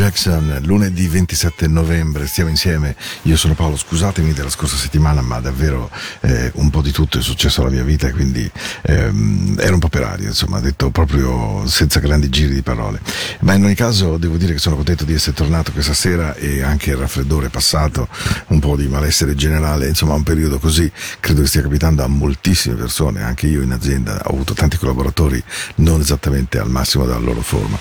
Jackson, 0.00 0.62
lunedì 0.64 1.06
27 1.08 1.66
novembre, 1.68 2.26
stiamo 2.26 2.48
insieme, 2.48 2.96
io 3.24 3.36
sono 3.36 3.52
Paolo, 3.52 3.76
scusatemi 3.76 4.32
della 4.32 4.48
scorsa 4.48 4.76
settimana, 4.76 5.20
ma 5.20 5.40
davvero 5.40 5.90
eh, 6.20 6.50
un 6.54 6.70
po' 6.70 6.80
di 6.80 6.90
tutto 6.90 7.18
è 7.18 7.20
successo 7.20 7.60
alla 7.60 7.68
mia 7.68 7.82
vita 7.82 8.10
quindi 8.10 8.50
ehm, 8.80 9.56
ero 9.60 9.74
un 9.74 9.78
po' 9.78 9.90
per 9.90 10.04
aria, 10.04 10.28
insomma, 10.28 10.58
detto 10.60 10.88
proprio 10.88 11.66
senza 11.66 12.00
grandi 12.00 12.30
giri 12.30 12.54
di 12.54 12.62
parole. 12.62 12.98
Ma 13.40 13.52
in 13.52 13.62
ogni 13.62 13.74
caso 13.74 14.16
devo 14.16 14.38
dire 14.38 14.54
che 14.54 14.58
sono 14.58 14.76
contento 14.76 15.04
di 15.04 15.12
essere 15.12 15.36
tornato 15.36 15.70
questa 15.70 15.92
sera 15.92 16.34
e 16.34 16.62
anche 16.62 16.92
il 16.92 16.96
raffreddore 16.96 17.50
passato, 17.50 18.08
un 18.46 18.58
po' 18.58 18.76
di 18.76 18.88
malessere 18.88 19.34
generale, 19.34 19.86
insomma 19.86 20.14
un 20.14 20.22
periodo 20.22 20.58
così 20.58 20.90
credo 21.20 21.42
che 21.42 21.46
stia 21.46 21.60
capitando 21.60 22.02
a 22.02 22.06
moltissime 22.06 22.74
persone, 22.74 23.22
anche 23.22 23.48
io 23.48 23.60
in 23.60 23.72
azienda 23.72 24.18
ho 24.24 24.32
avuto 24.32 24.54
tanti 24.54 24.78
collaboratori 24.78 25.44
non 25.76 26.00
esattamente 26.00 26.58
al 26.58 26.70
massimo 26.70 27.04
della 27.04 27.18
loro 27.18 27.42
forma. 27.42 27.76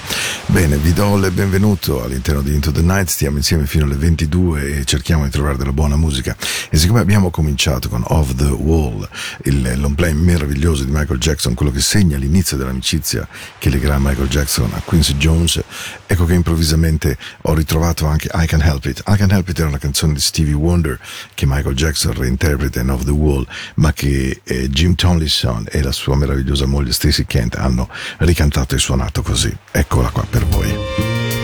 Bene, 0.48 0.76
vi 0.76 0.92
do 0.92 1.16
il 1.16 1.32
benvenuto 1.32 2.08
all'interno 2.10 2.42
di 2.42 2.54
Into 2.54 2.72
the 2.72 2.82
Night, 2.82 3.08
stiamo 3.08 3.38
insieme 3.38 3.66
fino 3.66 3.86
alle 3.86 3.96
22 3.96 4.80
e 4.80 4.86
cerchiamo 4.86 5.24
di 5.24 5.30
trovare 5.30 5.58
della 5.58 5.72
buona 5.72 5.96
musica. 5.96 6.36
E 6.70 6.78
siccome 6.78 7.00
abbiamo 7.00 7.30
cominciato 7.30 7.90
con 7.90 8.04
Off 8.08 8.36
the 8.36 8.46
Wall, 8.46 9.08
il 9.44 9.80
long 9.80 9.96
play 9.96 10.14
meraviglioso 10.14 10.84
di 10.84 10.92
Michael 10.92 11.20
Jackson, 11.20 11.54
quello 11.54 11.72
che 11.72 11.82
segna 11.82 12.18
l'inizio 12.18 12.58
dell'amicizia 12.58 13.28
che 13.58 13.70
legherà 13.70 13.98
Michael 14.00 14.28
Jackson 14.28 14.70
a 14.74 14.82
Quincy 14.84 15.16
Jones, 15.18 15.62
ecco 16.06 16.26
che 16.26 16.34
improvvisamente 16.34 17.18
ho 17.44 17.54
ritrovato 17.54 18.06
anche 18.06 18.30
I 18.34 18.46
Can 18.46 18.62
Help 18.62 18.86
It. 18.86 19.04
I 19.08 19.16
Can 19.16 19.32
Help 19.32 19.48
It 19.50 19.60
era 19.60 19.68
una 19.68 19.78
canzone 19.78 20.14
di 20.14 20.20
Stevie 20.20 20.54
Wonder 20.54 21.00
che 21.34 21.46
Michael 21.46 21.76
Jackson 21.76 22.14
reinterpreta 22.14 22.80
in 22.80 22.90
Off 22.90 23.04
the 23.04 23.12
Wall, 23.12 23.46
ma 23.76 23.94
che 23.94 24.42
eh, 24.44 24.70
Jim 24.70 24.96
Tomlinson 24.96 25.66
e 25.70 25.82
la 25.82 25.92
sua 25.92 26.16
meravigliosa 26.16 26.66
moglie 26.66 26.92
Stacey 26.92 27.26
Kent 27.26 27.56
hanno 27.56 27.90
ricantato 28.18 28.76
e 28.76 28.80
suonato 28.80 29.22
così. 29.22 29.56
Eccola 29.72 30.10
qua 30.10 30.26
per 30.30 30.46
voi. 30.46 31.39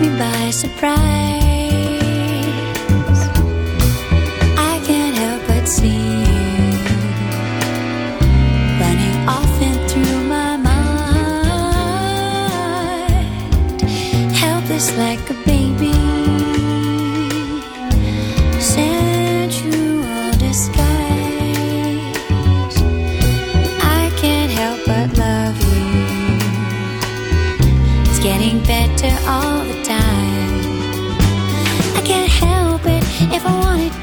me 0.00 0.08
by 0.18 0.50
surprise. 0.50 1.43
if 33.44 33.50
I 33.50 33.60
wanted 33.60 33.93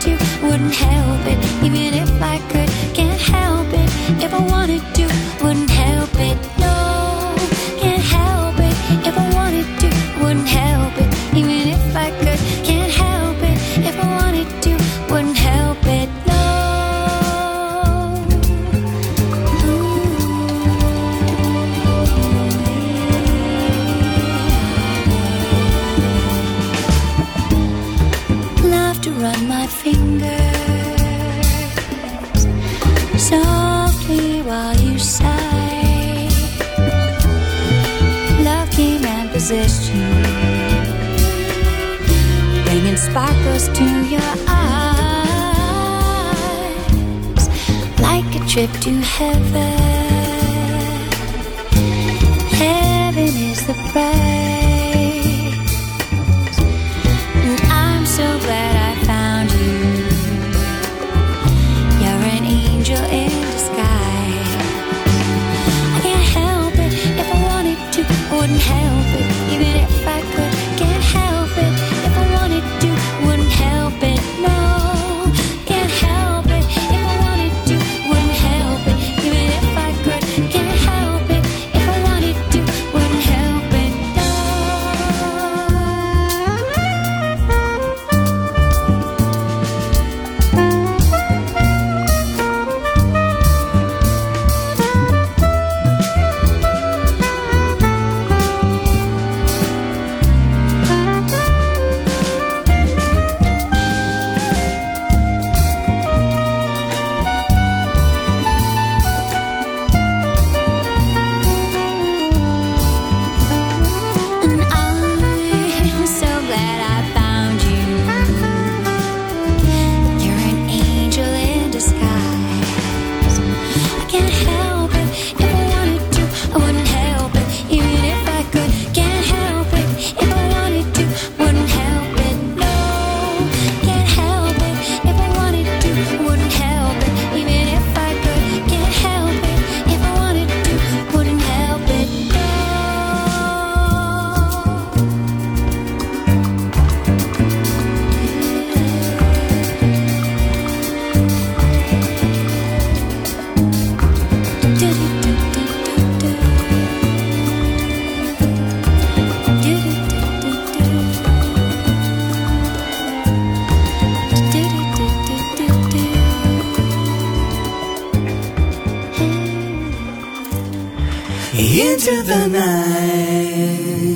the 172.24 172.48
night. 172.48 174.12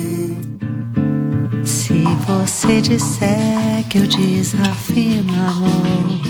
Se 1.64 2.02
você 2.26 2.80
disser 2.80 3.84
que 3.88 3.98
eu 3.98 4.06
desafino 4.06 5.32
amor, 5.48 6.20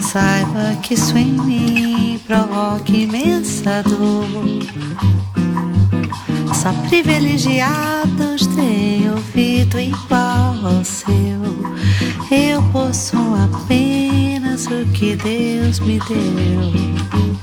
saiba 0.00 0.76
que 0.82 0.94
isso 0.94 1.16
em 1.16 1.32
mim 1.32 2.20
provoca 2.26 2.92
imensa 2.92 3.82
dor. 3.82 4.26
Só 6.54 6.72
privilegiados 6.88 8.46
têm 8.54 9.10
ouvido 9.10 9.78
igual 9.78 10.54
ao 10.64 10.84
seu. 10.84 11.06
Eu 12.30 12.62
possuo 12.72 13.36
apenas 13.36 14.66
o 14.66 14.84
que 14.92 15.16
Deus 15.16 15.80
me 15.80 15.98
deu. 16.00 17.35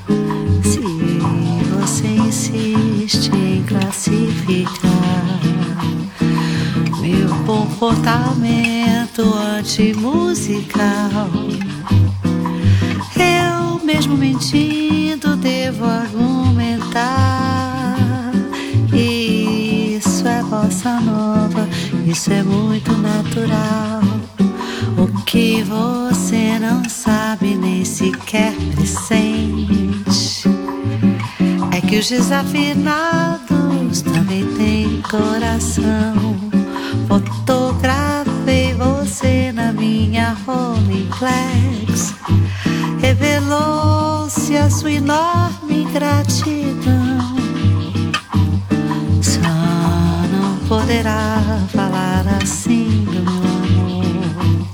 Insiste 2.54 3.30
em 3.34 3.62
classificar 3.64 5.40
meu 7.00 7.28
comportamento 7.44 9.22
antimusical. 9.58 11.28
Eu 13.16 13.84
mesmo 13.84 14.16
mentindo 14.16 15.36
devo 15.36 15.84
argumentar. 15.84 17.96
Isso 18.92 20.26
é 20.26 20.42
bossa 20.44 20.98
nova, 21.00 21.68
isso 22.06 22.32
é 22.32 22.42
muito 22.42 22.90
natural. 22.92 24.00
O 24.96 25.06
que 25.24 25.62
você 25.64 26.58
não 26.58 26.88
sabe 26.88 27.54
nem 27.54 27.84
sequer 27.84 28.54
pressente 28.74 29.83
que 31.88 31.98
os 31.98 32.08
desafinados 32.08 34.02
também 34.02 34.46
têm 34.56 35.02
coração. 35.02 36.36
Fotografei 37.06 38.74
você 38.74 39.52
na 39.52 39.72
minha 39.72 40.36
Rolleiflex. 40.46 42.14
Revelou-se 43.00 44.56
a 44.56 44.70
sua 44.70 44.92
enorme 44.92 45.86
gratidão. 45.92 47.36
Só 49.20 49.40
não 50.32 50.56
poderá 50.68 51.40
falar 51.68 52.24
assim 52.42 53.04
do 53.04 53.20
meu 53.30 53.42
amor. 53.42 54.66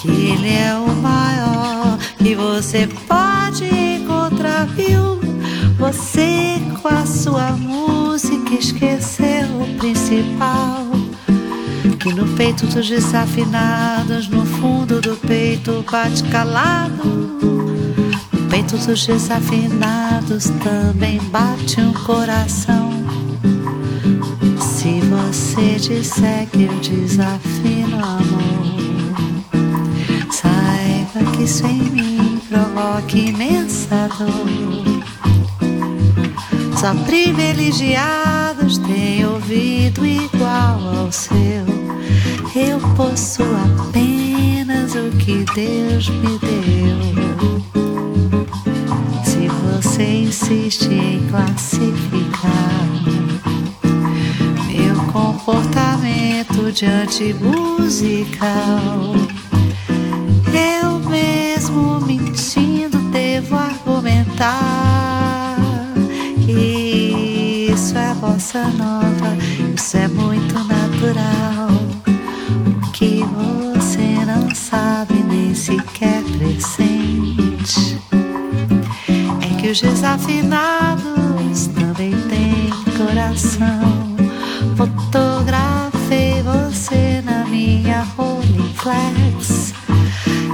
Que 0.00 0.08
ele 0.08 0.52
é 0.52 0.74
o 0.74 0.88
maior 0.96 1.98
que 2.18 2.34
você 2.34 2.88
pode 3.08 3.64
encontrar, 3.64 4.66
viu? 4.66 5.21
Você 5.82 6.62
com 6.80 6.86
a 6.86 7.04
sua 7.04 7.50
música 7.56 8.54
esqueceu 8.54 9.48
o 9.60 9.78
principal. 9.78 10.86
Que 11.98 12.14
no 12.14 12.24
peito 12.36 12.66
dos 12.68 12.88
desafinados, 12.88 14.28
no 14.28 14.46
fundo 14.46 15.00
do 15.00 15.16
peito 15.16 15.84
bate 15.90 16.22
calado. 16.30 17.04
No 17.04 18.48
peito 18.48 18.78
dos 18.78 19.04
desafinados 19.04 20.50
também 20.62 21.18
bate 21.32 21.80
um 21.80 21.92
coração. 21.92 22.92
Se 24.60 25.00
você 25.00 25.80
disser 25.80 26.46
que 26.46 26.62
eu 26.62 26.78
desafino 26.78 27.98
amor, 27.98 29.42
saiba 30.30 31.28
que 31.32 31.42
isso 31.42 31.66
em 31.66 31.82
mim 31.90 32.40
provoca 32.48 33.18
imensa 33.18 34.08
dor. 34.16 34.91
Só 36.82 36.92
privilegiados 37.04 38.76
têm 38.78 39.24
ouvido 39.24 40.04
igual 40.04 40.80
ao 40.98 41.12
seu. 41.12 41.64
Eu 42.56 42.80
possuo 42.96 43.46
apenas 43.86 44.92
o 44.96 45.08
que 45.16 45.44
Deus 45.54 46.08
me 46.08 46.40
deu. 46.40 47.62
Se 49.24 49.46
você 49.46 50.22
insiste 50.24 50.92
em 50.92 51.24
classificar 51.28 52.50
meu 54.66 54.96
comportamento 55.12 56.72
diante 56.72 57.32
musical, 57.34 59.14
bossa 68.52 68.68
nova, 68.76 69.36
isso 69.74 69.96
é 69.96 70.06
muito 70.08 70.52
natural. 70.52 71.70
O 72.86 72.92
que 72.92 73.24
você 73.24 74.24
não 74.26 74.54
sabe 74.54 75.14
nem 75.14 75.54
sequer 75.54 76.22
presente 76.36 77.98
é 79.40 79.60
que 79.60 79.70
os 79.70 79.80
desafinados 79.80 81.66
também 81.68 82.12
têm 82.28 82.70
coração. 82.98 84.16
Fotografei 84.76 86.42
você 86.42 87.22
na 87.24 87.46
minha 87.46 88.02
Rolleiflex, 88.16 89.72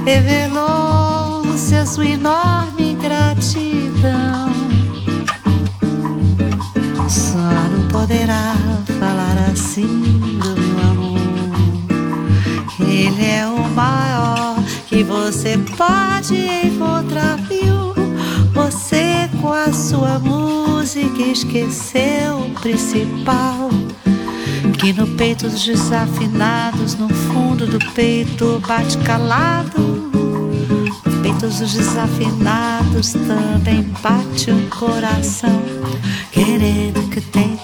revelou-se 0.05 1.75
a 1.75 1.85
sua 1.85 2.05
enorme 2.05 2.78
poderá 8.09 8.55
falar 8.99 9.37
assim 9.51 9.85
do 10.39 10.59
meu 10.59 10.79
amor. 10.79 11.19
Ele 12.79 13.23
é 13.23 13.45
o 13.45 13.69
maior 13.75 14.57
que 14.87 15.03
você 15.03 15.59
pode 15.77 16.35
encontrar, 16.35 17.37
viu? 17.37 17.93
Você 18.51 19.29
com 19.39 19.53
a 19.53 19.71
sua 19.71 20.17
música 20.17 21.21
esqueceu 21.21 22.39
o 22.39 22.49
principal. 22.59 23.69
Que 24.79 24.91
no 24.91 25.05
peito 25.15 25.47
dos 25.47 25.63
desafinados, 25.63 26.95
no 26.95 27.09
fundo 27.09 27.67
do 27.67 27.77
peito 27.93 28.59
bate 28.67 28.97
calado. 28.99 29.79
No 29.79 31.21
peito 31.21 31.41
dos 31.41 31.59
desafinados 31.59 33.13
também 33.13 33.83
bate 34.01 34.49
um 34.49 34.67
coração 34.67 35.61
querendo 36.31 37.09
que 37.09 37.21
tem 37.21 37.57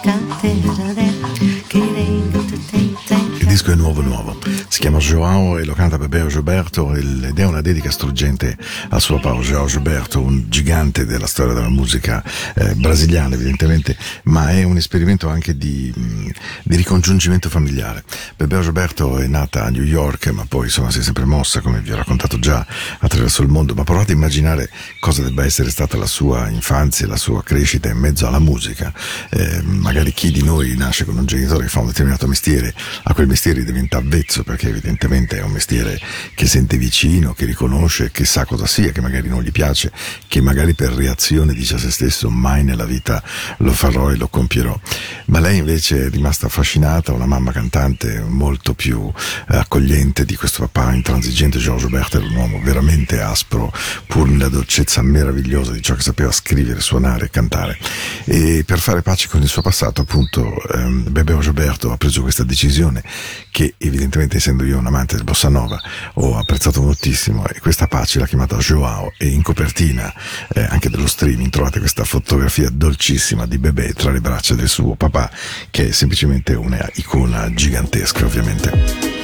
Il 3.38 3.48
disco 3.48 3.72
è 3.72 3.76
nuovo 3.76 4.02
nuovo, 4.02 4.36
si 4.76 4.82
chiama 4.82 4.98
Joao 4.98 5.58
e 5.58 5.64
lo 5.64 5.74
canta 5.74 5.98
Bebeo 5.98 6.28
Gilberto 6.28 6.94
ed 6.96 7.40
è 7.40 7.46
una 7.46 7.62
dedica 7.62 7.90
struggente 7.92 8.58
al 8.90 9.00
suo 9.00 9.22
Paolo 9.22 9.40
Joao 9.42 9.68
Gilberto, 9.68 10.20
un 10.20 10.50
gigante 10.50 11.06
della 11.06 11.28
storia 11.28 11.54
della 11.54 11.70
musica 11.70 12.22
eh, 12.56 12.76
brasiliana 12.76 13.36
evidentemente, 13.36 13.96
ma 14.24 14.50
è 14.50 14.64
un 14.64 14.76
esperimento 14.76 15.30
anche 15.30 15.56
di, 15.56 15.94
mm, 15.98 16.28
di 16.64 16.76
ricongiungimento 16.76 17.48
familiare. 17.48 18.04
Bebeo 18.36 18.60
Gilberto 18.60 19.18
è 19.18 19.28
nata 19.28 19.64
a 19.64 19.70
New 19.70 19.82
York 19.82 20.28
ma 20.32 20.46
poi 20.46 20.66
insomma 20.66 20.92
si 20.92 21.00
è 21.00 21.04
sempre 21.04 21.24
mossa 21.24 21.62
come 21.62 21.80
vi 21.80 21.94
ho 21.94 21.96
raccontato 21.96 22.38
già 22.38 22.68
attraverso 23.00 23.44
il 23.44 23.48
mondo, 23.48 23.76
ma 23.76 23.86
provate 23.86 24.12
a 24.12 24.16
immaginare 24.16 24.70
cosa 25.00 25.22
debba 25.22 25.46
essere 25.46 25.70
stata 25.70 25.96
la 25.96 26.06
sua 26.06 26.50
infanzia 26.50 27.08
la 27.08 27.16
sua 27.16 27.42
crescita 27.44 27.88
in 27.88 27.98
mezzo 27.98 28.28
alla 28.28 28.40
musica. 28.40 28.92
Eh, 29.30 29.62
magari 29.62 30.12
chi 30.12 30.32
di 30.32 30.44
noi 30.44 30.76
nasce 30.76 31.06
con 31.06 31.16
un 31.16 31.26
genitore 31.26 31.64
che 31.64 31.70
fa 31.70 31.80
un 31.80 31.88
determinato 31.88 32.28
mestiere, 32.28 32.74
a 33.04 33.14
quel 33.14 33.28
mestiere 33.28 33.64
diventa 33.64 34.00
avvezzo 34.00 34.44
perché 34.44 34.64
che 34.66 34.70
evidentemente 34.72 35.38
è 35.38 35.44
un 35.44 35.52
mestiere 35.52 36.00
che 36.34 36.48
sente 36.48 36.78
vicino, 36.78 37.34
che 37.34 37.46
riconosce, 37.46 38.10
che 38.12 38.26
sa 38.26 38.46
cosa 38.46 38.66
sia, 38.66 38.92
che 38.92 39.02
magari 39.02 39.30
non 39.30 39.44
gli 39.44 39.52
piace, 39.52 39.92
che 40.28 40.42
magari 40.42 40.74
per 40.74 40.92
reazione 40.92 41.54
dice 41.54 41.76
a 41.76 41.78
se 41.78 41.92
stesso 41.92 42.30
mai 42.30 42.64
nella 42.64 42.86
vita 42.86 43.22
lo 43.58 43.72
farò 43.72 44.12
e 44.12 44.16
lo 44.16 44.28
compierò. 44.28 44.78
Ma 45.26 45.40
lei 45.40 45.60
invece 45.60 46.06
è 46.06 46.10
rimasta 46.10 46.48
affascinata, 46.48 47.12
una 47.12 47.28
mamma 47.28 47.52
cantante 47.52 48.22
molto 48.22 48.74
più 48.74 49.12
eh, 49.50 49.58
accogliente 49.58 50.26
di 50.26 50.36
questo 50.36 50.68
papà 50.68 50.94
intransigente. 50.94 51.60
Georges 51.60 51.90
Bert 51.90 52.16
era 52.16 52.26
un 52.26 52.36
uomo 52.36 52.60
veramente 52.62 53.22
aspro, 53.22 53.72
pur 54.08 54.28
nella 54.28 54.50
dolcezza 54.50 55.02
meravigliosa 55.02 55.72
di 55.72 55.82
ciò 55.82 55.94
che 55.94 56.02
sapeva 56.02 56.32
scrivere, 56.32 56.80
suonare 56.82 57.26
e 57.26 57.30
cantare. 57.30 57.78
E 58.26 58.64
per 58.66 58.80
fare 58.80 59.02
pace 59.02 59.28
con 59.28 59.42
il 59.42 59.48
suo 59.48 59.62
passato, 59.62 60.02
appunto, 60.02 60.56
ehm, 60.70 61.12
Bebe 61.12 61.38
Gilberto 61.40 61.92
ha 61.92 61.98
preso 61.98 62.22
questa 62.22 62.44
decisione 62.44 63.04
che 63.52 63.76
evidentemente 63.78 64.38
essendo 64.38 64.55
io 64.64 64.78
un 64.78 64.86
amante 64.86 65.16
del 65.16 65.24
bossa 65.24 65.50
nova 65.50 65.80
ho 66.14 66.38
apprezzato 66.38 66.82
moltissimo 66.82 67.46
e 67.48 67.60
questa 67.60 67.88
pace 67.88 68.20
l'ha 68.20 68.26
chiamata 68.26 68.58
Joao 68.58 69.12
e 69.18 69.28
in 69.28 69.42
copertina 69.42 70.14
eh, 70.54 70.64
anche 70.70 70.90
dello 70.90 71.08
streaming 71.08 71.50
trovate 71.50 71.80
questa 71.80 72.04
fotografia 72.04 72.70
dolcissima 72.70 73.46
di 73.46 73.58
Bebe 73.58 73.94
tra 73.94 74.12
le 74.12 74.22
braccia 74.22 74.56
del 74.56 74.70
suo 74.70 74.96
papà 74.96 75.30
che 75.70 75.90
è 75.90 75.92
semplicemente 75.92 76.54
una 76.54 76.88
icona 76.96 77.52
gigantesca 77.54 78.26
ovviamente. 78.26 79.16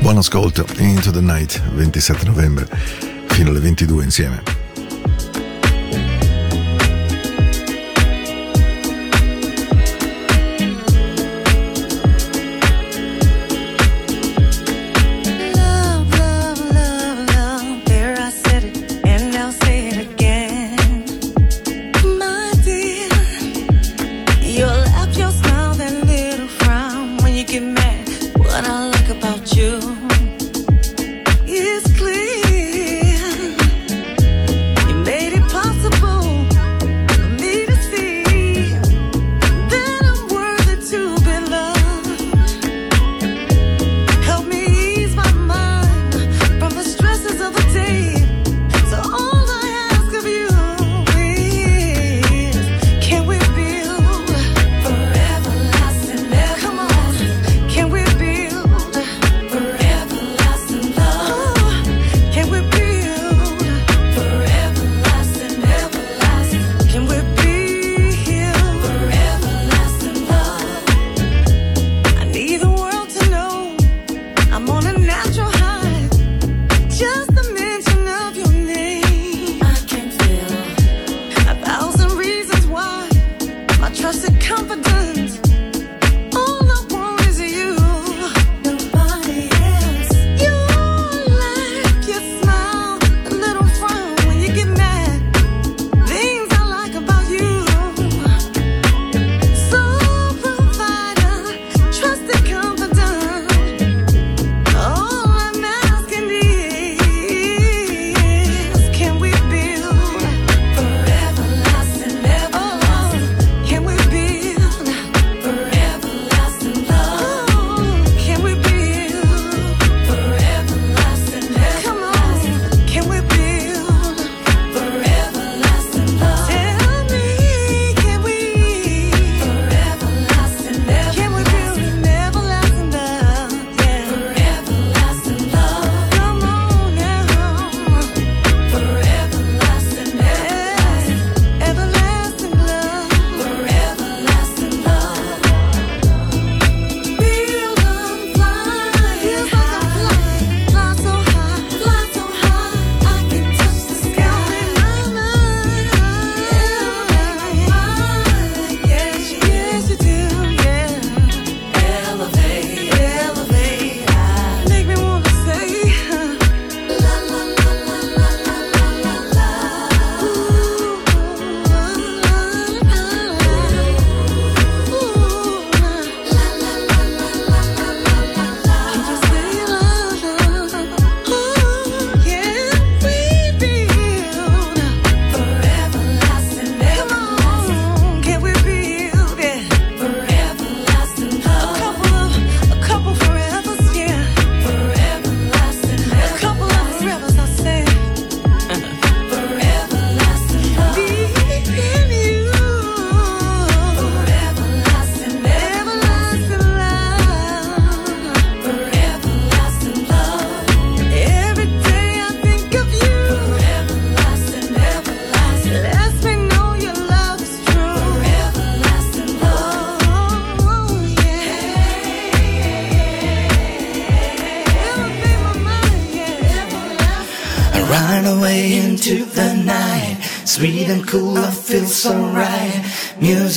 Buon 0.00 0.18
ascolto, 0.18 0.64
Into 0.78 1.10
the 1.10 1.20
Night, 1.20 1.60
27 1.74 2.24
novembre, 2.24 2.68
fino 3.26 3.50
alle 3.50 3.60
22 3.60 4.04
insieme. 4.04 4.67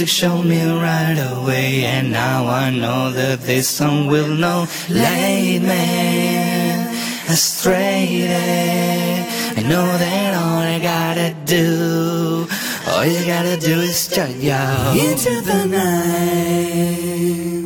Music 0.02 0.16
showed 0.16 0.46
me 0.46 0.64
right 0.66 1.20
away, 1.32 1.86
and 1.86 2.12
now 2.12 2.48
I 2.48 2.72
know 2.72 3.12
that 3.12 3.42
this 3.42 3.70
song 3.70 4.08
will 4.08 4.28
know. 4.28 4.66
Lay 4.90 5.60
me 5.60 6.88
astray. 7.30 8.28
I 9.56 9.62
know 9.62 9.86
that 9.86 10.34
all 10.34 10.58
I 10.58 10.80
gotta 10.80 11.36
do, 11.46 12.48
all 12.88 13.06
you 13.06 13.26
gotta 13.28 13.58
do 13.58 13.82
is 13.82 14.08
turn 14.08 14.42
your 14.42 14.58
into 14.98 15.42
the 15.42 15.66
night. 15.68 17.61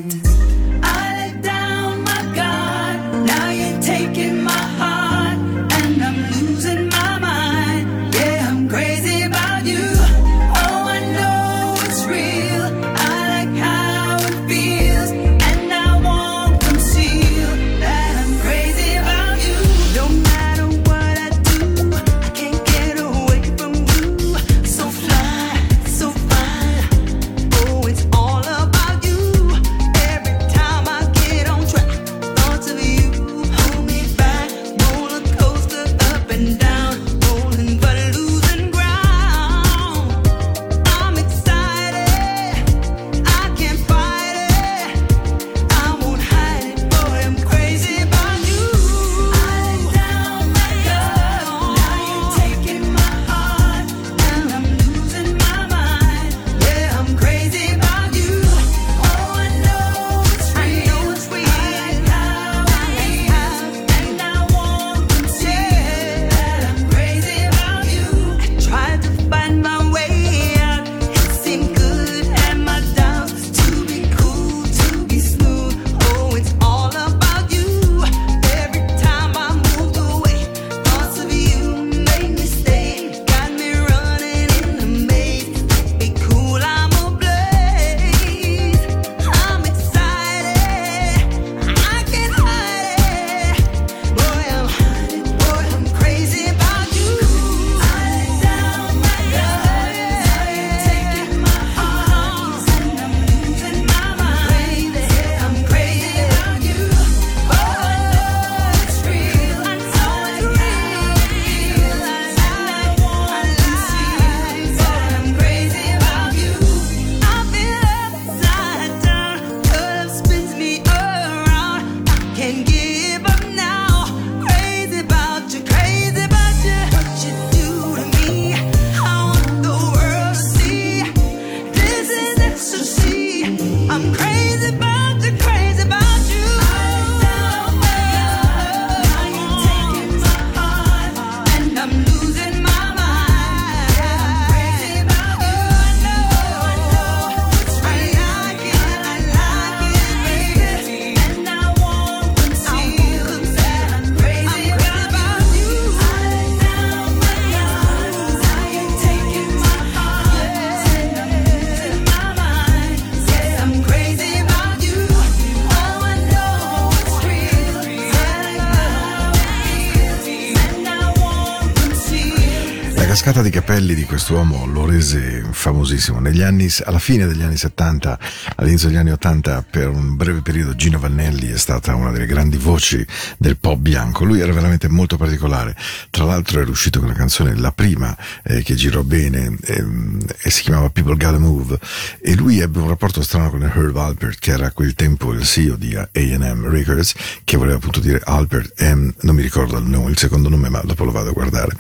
Cascata 173.35 173.41
di 173.41 173.49
capelli 173.49 173.95
di 173.95 174.03
quest'uomo 174.05 174.65
lo 174.65 174.85
rese 174.85 175.43
famosissimo. 175.51 176.19
Negli 176.19 176.41
anni, 176.41 176.69
alla 176.85 176.99
fine 176.99 177.25
degli 177.27 177.41
anni 177.41 177.57
70, 177.57 178.19
all'inizio 178.55 178.87
degli 178.87 178.97
anni 178.97 179.11
80, 179.11 179.65
per 179.69 179.89
un 179.89 180.15
breve 180.15 180.39
periodo 180.41 180.73
Gino 180.73 180.99
Vannelli 180.99 181.51
è 181.51 181.57
stata 181.57 181.95
una 181.95 182.11
delle 182.11 182.27
grandi 182.27 182.55
voci 182.55 183.05
del 183.37 183.57
pop 183.57 183.77
bianco. 183.77 184.23
Lui 184.23 184.39
era 184.39 184.53
veramente 184.53 184.87
molto 184.87 185.17
particolare. 185.17 185.75
Tra 186.09 186.23
l'altro 186.23 186.61
era 186.61 186.69
uscito 186.69 186.99
con 186.99 187.09
una 187.09 187.17
canzone, 187.17 187.55
la 187.55 187.73
prima, 187.73 188.15
eh, 188.43 188.61
che 188.63 188.75
girò 188.75 189.03
bene, 189.03 189.57
ehm, 189.65 190.21
e 190.41 190.49
si 190.49 190.61
chiamava 190.61 190.89
People 190.89 191.17
Gotta 191.17 191.39
Move. 191.39 191.77
E 192.21 192.35
lui 192.35 192.59
ebbe 192.59 192.79
un 192.79 192.87
rapporto 192.87 193.21
strano 193.21 193.49
con 193.49 193.63
Herb 193.63 193.97
Alpert, 193.97 194.39
che 194.39 194.51
era 194.51 194.67
a 194.67 194.71
quel 194.71 194.93
tempo 194.93 195.33
il 195.33 195.43
CEO 195.43 195.75
di 195.75 195.93
A&M 195.93 196.69
Records, 196.69 197.13
che 197.43 197.57
voleva 197.57 197.75
appunto 197.75 197.99
dire 197.99 198.21
Alpert, 198.23 198.81
M, 198.81 199.11
non 199.21 199.35
mi 199.35 199.41
ricordo 199.41 199.77
il, 199.77 199.85
nome, 199.85 200.11
il 200.11 200.17
secondo 200.17 200.47
nome, 200.47 200.69
ma 200.69 200.81
dopo 200.85 201.03
lo 201.03 201.11
vado 201.11 201.31
a 201.31 201.33
guardare. 201.33 201.75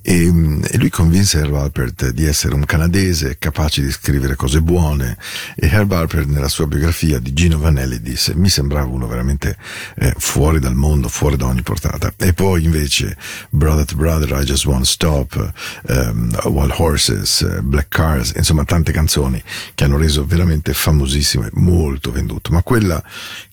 E, 0.00 0.32
e 0.70 0.78
lui 0.78 0.92
convinse 0.94 1.38
Herb 1.38 1.54
Alpert 1.54 2.10
di 2.10 2.24
essere 2.24 2.54
un 2.54 2.64
canadese 2.64 3.36
capace 3.36 3.82
di 3.82 3.90
scrivere 3.90 4.36
cose 4.36 4.62
buone 4.62 5.18
e 5.56 5.66
Herb 5.66 5.90
Alpert 5.90 6.28
nella 6.28 6.46
sua 6.46 6.68
biografia 6.68 7.18
di 7.18 7.32
Gino 7.32 7.58
Vanelli 7.58 8.00
disse 8.00 8.32
mi 8.36 8.48
sembrava 8.48 8.86
uno 8.86 9.08
veramente 9.08 9.56
eh, 9.96 10.14
fuori 10.16 10.60
dal 10.60 10.76
mondo, 10.76 11.08
fuori 11.08 11.36
da 11.36 11.46
ogni 11.46 11.62
portata. 11.62 12.12
E 12.16 12.32
poi 12.32 12.62
invece 12.62 13.16
Brother 13.50 13.84
to 13.84 13.96
Brother, 13.96 14.40
I 14.40 14.44
Just 14.44 14.66
Wanna 14.66 14.84
Stop, 14.84 15.52
um, 15.88 16.32
Wild 16.44 16.74
Horses, 16.76 17.60
Black 17.62 17.88
Cars, 17.88 18.32
insomma 18.36 18.64
tante 18.64 18.92
canzoni 18.92 19.42
che 19.74 19.82
hanno 19.82 19.96
reso 19.96 20.24
veramente 20.24 20.74
famosissimo 20.74 21.44
e 21.44 21.50
molto 21.54 22.12
venduto. 22.12 22.52
Ma 22.52 22.62
quella 22.62 23.02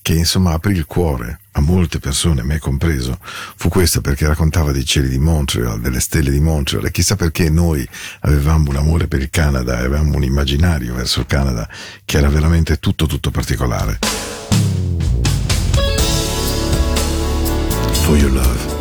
che 0.02 0.14
insomma 0.14 0.54
aprì 0.54 0.74
il 0.74 0.86
cuore 0.86 1.40
a 1.54 1.62
molte 1.62 2.00
persone, 2.00 2.44
me 2.44 2.60
compreso, 2.60 3.18
fu 3.22 3.68
questa 3.68 4.00
perché 4.00 4.26
raccontava 4.26 4.72
dei 4.72 4.86
cieli 4.86 5.10
di 5.10 5.20
Montreal, 5.20 5.82
delle 5.82 6.00
stelle 6.00 6.32
di 6.32 6.40
Montreal 6.40 6.86
e 6.86 6.92
chissà 6.92 7.16
perché 7.16 7.50
noi 7.50 7.88
avevamo 8.22 8.70
un 8.70 8.78
amore 8.78 9.08
per 9.08 9.20
il 9.20 9.30
Canada 9.30 9.78
avevamo 9.78 10.16
un 10.16 10.24
immaginario 10.24 10.96
verso 10.96 11.20
il 11.20 11.26
Canada 11.26 11.68
che 12.06 12.18
era 12.18 12.30
veramente 12.30 12.80
tutto 12.80 13.06
tutto 13.06 13.32
particolare. 13.32 14.00
For 18.04 18.18
your 18.18 18.32
love. 18.32 18.80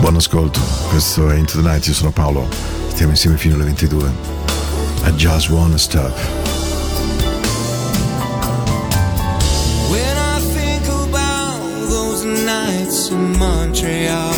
Buon 0.00 0.16
ascolto, 0.16 0.60
questo 0.88 1.28
è 1.30 1.36
Into 1.36 1.60
the 1.60 1.68
Night, 1.68 1.86
io 1.86 1.92
sono 1.92 2.10
Paolo, 2.10 2.48
stiamo 2.88 3.12
insieme 3.12 3.36
fino 3.36 3.54
alle 3.54 3.64
22. 3.64 4.10
I 5.04 5.12
just 5.12 5.50
wanna 5.50 5.76
stop. 5.76 6.49
In 13.12 13.38
Montreal, 13.38 14.34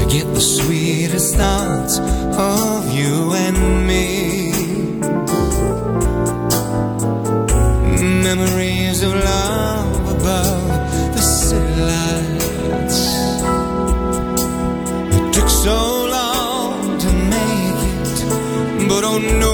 I 0.00 0.06
get 0.10 0.26
the 0.34 0.40
sweetest 0.40 1.36
thoughts 1.36 1.98
of 1.98 2.90
you 2.92 3.32
and 3.44 3.86
me. 3.86 4.52
Memories 8.28 9.02
of 9.02 9.12
love 9.12 10.16
above 10.16 11.14
the 11.14 11.20
city 11.20 11.80
lights. 11.90 13.00
It 15.16 15.32
took 15.34 15.48
so 15.48 15.78
long 16.18 16.98
to 17.04 17.10
make 17.34 17.80
it, 18.00 18.88
but 18.88 19.02
oh 19.04 19.18
no, 19.18 19.53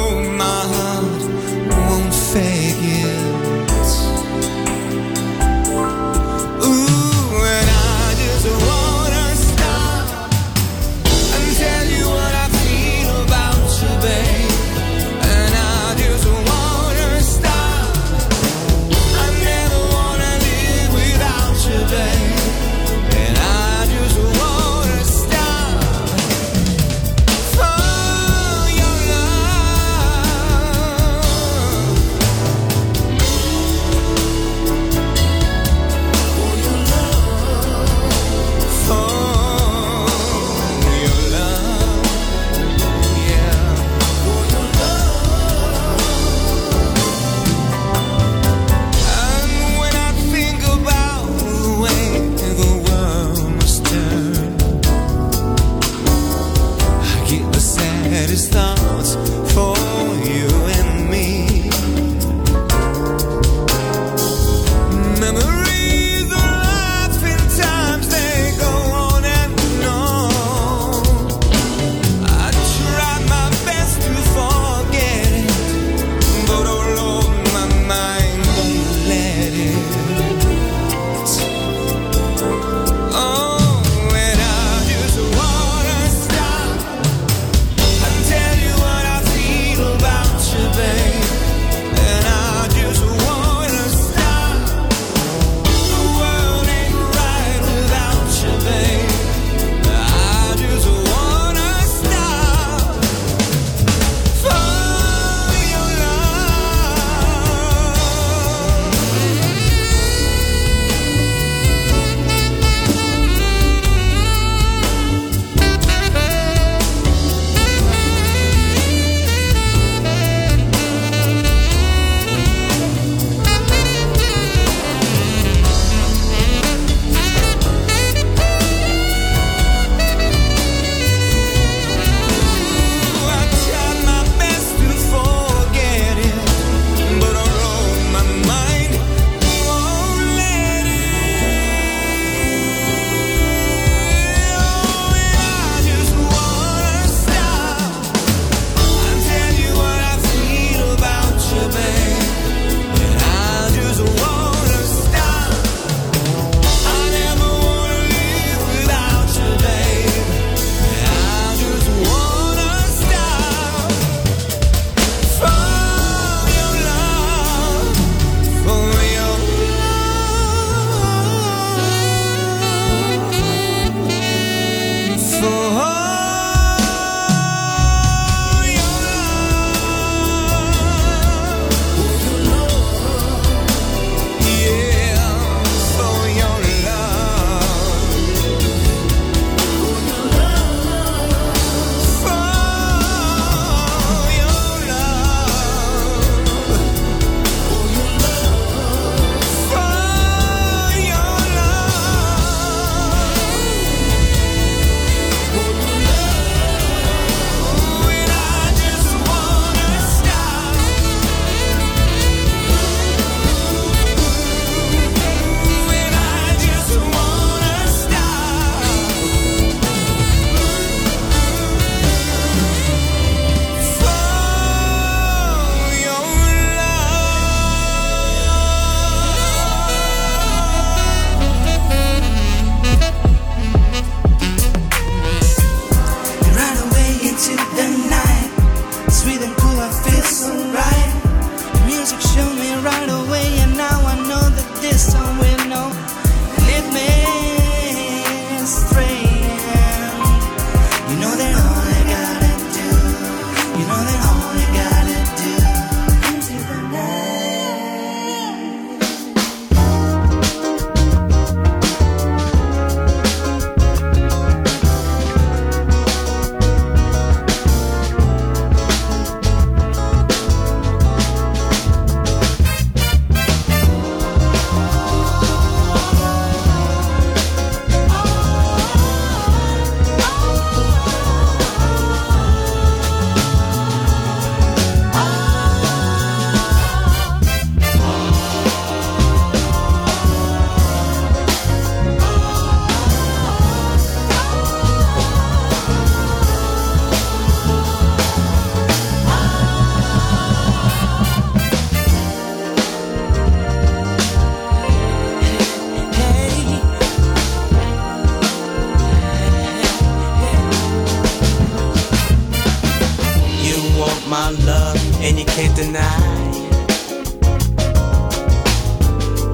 my 314.51 314.65
love, 314.65 314.97
and 315.23 315.39
you 315.39 315.45
can't 315.45 315.77
deny. 315.77 316.01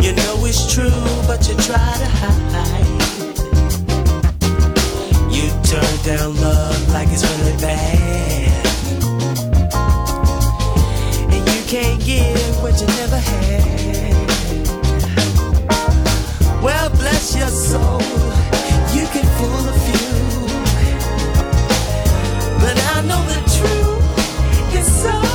You 0.01 0.13
know 0.15 0.45
it's 0.47 0.73
true, 0.73 0.91
but 1.27 1.47
you 1.49 1.55
try 1.57 1.93
to 2.03 2.09
hide. 2.21 2.87
You 5.31 5.49
turn 5.65 5.97
down 6.05 6.37
love 6.37 6.93
like 6.93 7.09
it's 7.11 7.25
really 7.31 7.57
bad. 7.61 8.67
And 11.33 11.43
you 11.53 11.63
can't 11.67 12.01
give 12.05 12.63
what 12.63 12.81
you 12.81 12.87
never 13.01 13.19
had. 13.19 14.15
Well, 16.63 16.91
bless 16.91 17.37
your 17.37 17.49
soul, 17.49 18.01
you 18.97 19.07
can 19.15 19.27
fool 19.37 19.69
a 19.69 19.77
few. 19.87 20.17
But 22.61 22.77
I 22.95 23.03
know 23.03 23.23
the 23.33 23.41
truth 23.57 23.76
so 24.87 25.26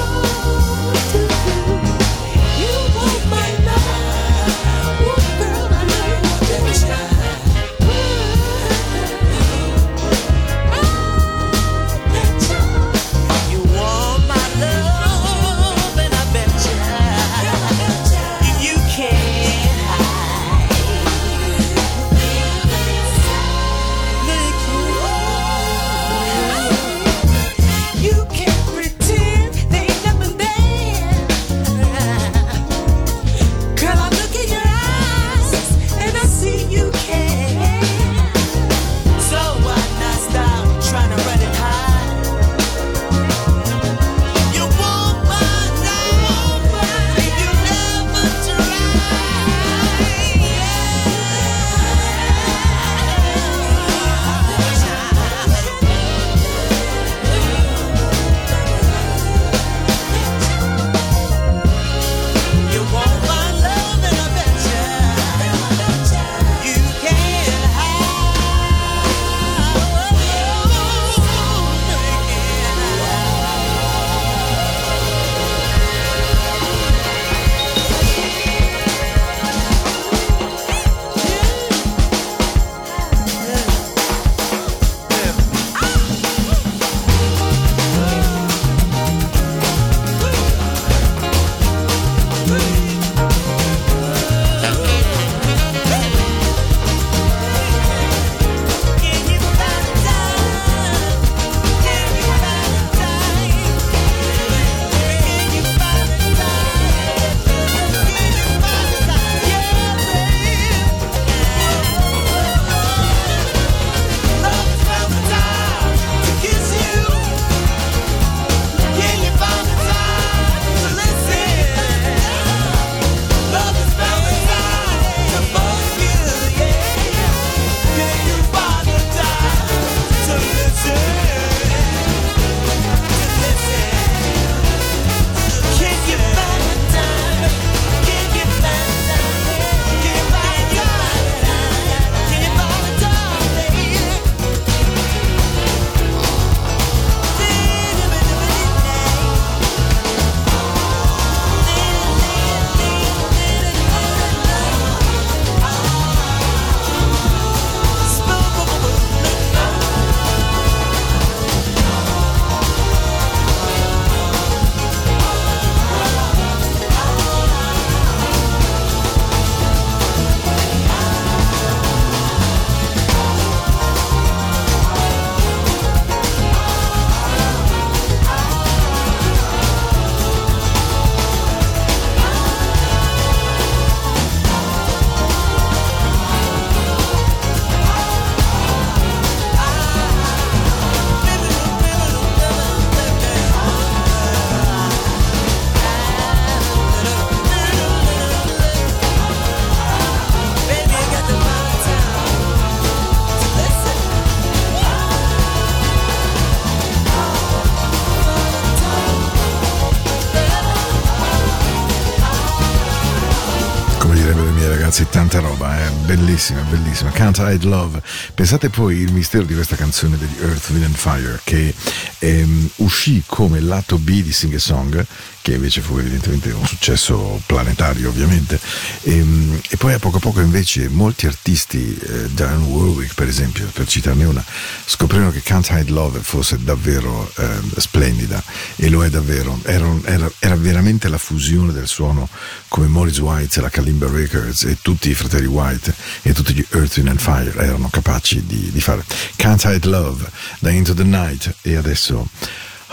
bellissima, 216.22 216.62
bellissima. 216.62 217.10
Can't 217.10 217.38
Hide 217.40 217.66
Love. 217.66 218.02
Pensate 218.36 218.70
poi 218.70 218.98
il 218.98 219.12
mistero 219.12 219.44
di 219.44 219.56
questa 219.56 219.76
canzone 219.76 220.18
degli 220.18 220.38
Earth, 220.42 220.70
Wind 220.70 220.84
and 220.84 220.96
Fire, 220.96 221.42
che 221.44 221.74
ehm, 222.20 222.70
uscì 222.78 223.24
come 223.26 223.60
lato 223.60 223.98
B 223.98 224.22
di 224.22 224.32
Sing 224.32 224.54
a 224.54 224.60
Song, 224.60 225.04
che 225.42 225.54
invece 225.54 225.82
fu 225.82 225.98
evidentemente 225.98 226.52
un 226.52 226.66
successo 226.66 227.42
planetario, 227.46 228.10
ovviamente. 228.10 228.60
Ehm, 229.04 229.60
E, 229.70 229.78
poi 229.78 229.94
a 229.94 230.00
poco 230.00 230.18
a 230.18 230.20
poco 230.20 230.42
invece 230.42 230.90
molti 230.90 231.26
artisti, 231.28 231.98
eh, 231.98 232.28
Diane 232.34 232.66
Warwick 232.66 233.14
per 233.14 233.28
esempio, 233.28 233.66
per 233.74 233.88
citarne 233.88 234.26
una, 234.26 234.44
scoprirono 234.86 235.32
che 235.32 235.42
Can't 235.42 235.68
Hide 235.72 235.92
Love 235.92 236.20
fosse 236.22 236.58
davvero 236.62 237.32
ehm, 237.38 237.72
splendida 237.78 238.44
e 238.76 238.90
lo 238.90 239.04
è 239.04 239.10
davvero. 239.10 239.60
Era, 239.64 239.90
era- 240.04 240.32
era 240.40 240.56
veramente 240.56 241.08
la 241.10 241.18
fusione 241.18 241.72
del 241.72 241.88
suono 241.88 242.28
come 242.68 242.88
Morris 242.88 243.20
White 243.20 243.60
e 243.60 243.62
la 243.62 243.70
Kalimba 243.70 244.08
Records 244.10 244.64
e 244.66 244.78
tutti 244.82 245.10
i 245.10 245.14
fratelli 245.14 245.48
White 245.48 245.94
e 246.24 246.34
tutti 246.34 246.54
gli 246.54 246.66
Earth, 246.72 246.98
Wind 246.98 247.10
and 247.10 247.20
Fire 247.20 247.54
erano 247.64 247.90
capaci 247.90 248.46
di, 248.46 248.70
di 248.72 248.82
fare. 248.82 249.04
Can't 249.36 249.64
Hide 249.64 249.88
Love 249.88 250.30
da 250.60 250.70
Into 250.70 250.94
the 250.94 251.04
Night 251.04 251.54
e 251.62 251.76
adesso 251.76 252.28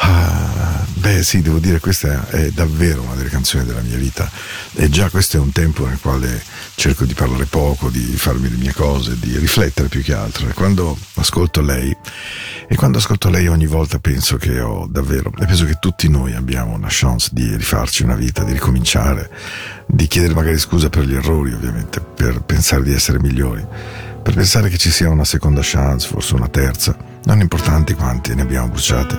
Ah, 0.01 0.85
beh 0.95 1.23
sì, 1.25 1.43
devo 1.43 1.59
dire 1.59 1.81
questa 1.81 2.29
è 2.29 2.51
davvero 2.51 3.03
una 3.03 3.15
delle 3.15 3.29
canzoni 3.31 3.65
della 3.65 3.81
mia 3.81 3.97
vita. 3.97 4.31
E 4.75 4.89
già 4.89 5.11
questo 5.11 5.37
è 5.37 5.41
un 5.41 5.51
tempo 5.51 5.87
nel 5.87 5.99
quale 6.01 6.41
cerco 6.77 7.05
di 7.05 7.15
parlare 7.15 7.47
poco, 7.47 7.89
di 7.89 8.17
farmi 8.17 8.49
le 8.49 8.57
mie 8.57 8.73
cose, 8.73 9.19
di 9.19 9.37
riflettere 9.39 9.89
più 9.89 10.03
che 10.03 10.15
altro. 10.15 10.49
E 10.49 10.53
quando 10.53 10.97
ascolto 11.15 11.61
lei 11.61 11.97
E 12.71 12.77
quando 12.77 12.99
ascolto 12.99 13.31
lei 13.31 13.49
ogni 13.49 13.67
volta 13.67 13.99
penso 13.99 14.37
che 14.37 14.61
ho 14.61 14.87
davvero, 14.87 15.33
e 15.39 15.47
penso 15.47 15.65
che 15.65 15.79
tutti 15.81 16.09
noi 16.11 16.35
abbiamo 16.35 16.75
una 16.75 16.89
chance 16.91 17.31
di 17.33 17.57
rifarci 17.57 18.03
una 18.03 18.15
vita, 18.15 18.45
di 18.45 18.53
ricominciare, 18.53 19.31
di 19.87 20.07
chiedere 20.07 20.35
magari 20.35 20.59
scusa 20.59 20.91
per 20.91 21.05
gli 21.05 21.15
errori 21.15 21.55
ovviamente, 21.55 22.01
per 22.01 22.43
pensare 22.43 22.83
di 22.83 22.93
essere 22.93 23.21
migliori, 23.21 23.65
per 24.23 24.35
pensare 24.35 24.69
che 24.69 24.77
ci 24.77 24.91
sia 24.91 25.09
una 25.09 25.25
seconda 25.25 25.63
chance, 25.65 26.07
forse 26.07 26.35
una 26.35 26.49
terza, 26.49 26.95
non 27.25 27.41
importanti 27.41 27.95
quanti 27.95 28.35
ne 28.35 28.43
abbiamo 28.43 28.69
bruciate, 28.69 29.19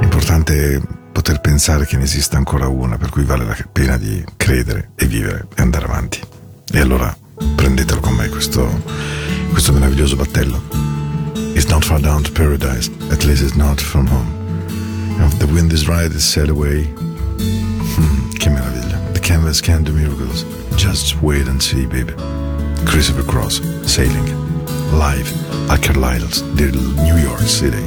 l'importante 0.00 0.74
è 0.74 0.80
poter 1.12 1.40
pensare 1.40 1.86
che 1.86 1.96
ne 1.96 2.04
esista 2.04 2.36
ancora 2.36 2.68
una, 2.68 2.96
per 2.96 3.10
cui 3.10 3.24
vale 3.24 3.44
la 3.44 3.56
pena 3.70 3.96
di 3.96 4.24
credere 4.36 4.90
e 4.94 5.06
vivere 5.06 5.46
e 5.54 5.62
andare 5.62 5.84
avanti. 5.84 6.20
E 6.72 6.80
allora 6.80 7.14
prendetelo 7.54 8.00
con 8.00 8.14
me 8.14 8.28
questo, 8.28 8.82
questo 9.50 9.72
meraviglioso 9.72 10.16
battello. 10.16 10.62
It's 11.54 11.66
not 11.66 11.84
far 11.84 12.00
down 12.00 12.22
to 12.22 12.30
paradise, 12.32 12.90
at 13.10 13.24
least 13.24 13.42
it's 13.42 13.54
not 13.54 13.80
from 13.80 14.06
home. 14.06 14.38
If 15.26 15.38
the 15.38 15.46
wind 15.46 15.72
is 15.72 15.88
right, 15.88 16.10
it's 16.12 16.24
sail 16.24 16.50
away. 16.50 16.84
Hmm, 16.84 18.30
che 18.38 18.48
meraviglia. 18.48 18.98
The 19.12 19.20
canvas 19.20 19.60
can 19.60 19.82
do 19.82 19.92
miracles. 19.92 20.44
Just 20.76 21.20
wait 21.20 21.48
and 21.48 21.60
see, 21.60 21.86
baby. 21.86 22.14
Christopher 22.84 23.24
Cross, 23.24 23.60
sailing, 23.84 24.26
live 24.92 25.28
at 25.68 25.82
Carlisle's 25.82 26.42
little 26.54 26.80
New 27.02 27.16
York 27.16 27.40
City. 27.40 27.84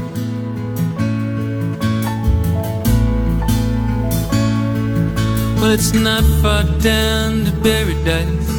Well, 5.62 5.70
it's 5.70 5.94
not 5.94 6.24
far 6.42 6.64
down 6.80 7.46
to 7.46 7.52
paradise. 7.62 8.50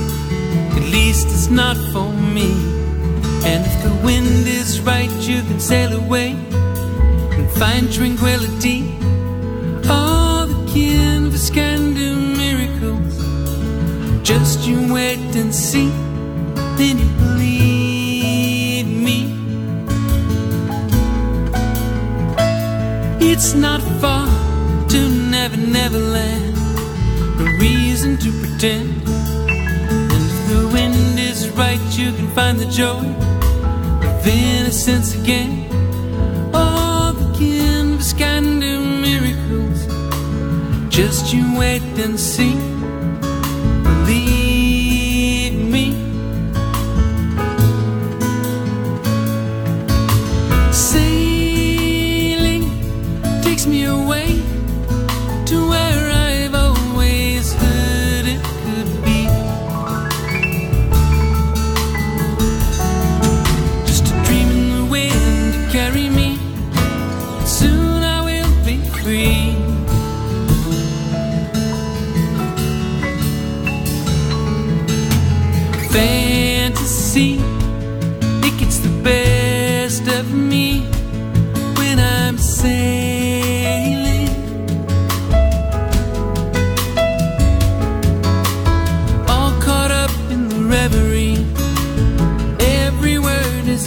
At 0.77 0.85
least 0.85 1.27
it's 1.27 1.49
not 1.49 1.77
for 1.93 2.09
me. 2.13 2.53
And 3.45 3.67
if 3.67 3.83
the 3.83 3.93
wind 4.05 4.47
is 4.47 4.81
right, 4.83 5.11
you 5.29 5.43
can 5.43 5.59
sail 5.59 5.95
away 5.95 6.29
and 6.31 7.51
find 7.59 7.93
tranquility. 7.93 8.97
All 9.91 10.47
the 10.47 10.65
canvas 10.73 11.51
can 11.51 11.95
do 11.95 12.15
miracles. 12.45 13.17
Just 14.23 14.65
you 14.65 14.95
wait 14.95 15.35
and 15.35 15.53
see, 15.53 15.89
then 16.79 17.01
you 17.01 17.09
believe 17.25 18.87
me. 18.87 19.19
It's 23.21 23.55
not 23.55 23.83
far 24.01 24.29
to 24.91 25.09
Never 25.09 25.57
Never 25.57 25.99
Land. 25.99 26.52
Reason 27.59 28.17
to 28.19 28.31
pretend. 28.41 29.03
And 30.13 30.25
if 30.31 30.49
the 30.49 30.71
wind 30.73 31.19
is 31.19 31.51
right, 31.51 31.81
you 31.99 32.13
can 32.13 32.29
find 32.35 32.59
the 32.59 32.67
joy 32.67 33.05
of 34.09 34.27
innocence 34.27 35.15
again. 35.15 35.69
All 36.55 37.13
the 37.13 37.39
canvas 37.39 38.13
can 38.13 38.61
do 38.61 38.81
miracles. 38.81 39.87
Just 40.89 41.33
you 41.33 41.59
wait 41.59 41.83
and 41.99 42.19
see. 42.19 42.55
Believe 44.05 44.42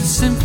it's 0.06 0.35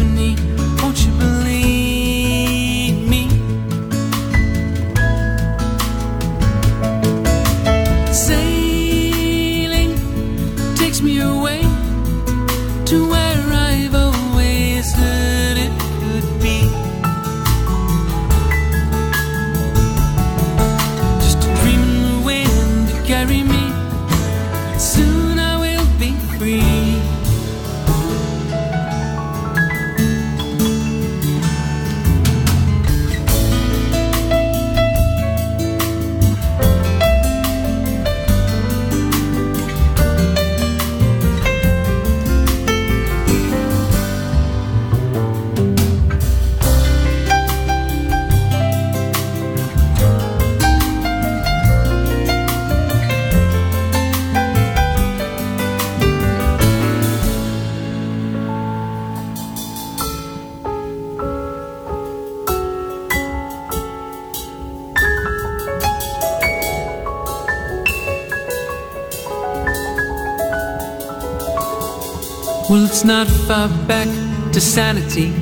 it's 73.02 73.08
not 73.08 73.28
far 73.48 73.68
back 73.88 74.08
to 74.54 74.62
sanity. 74.62 75.34